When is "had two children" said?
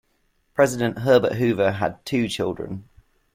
1.73-2.89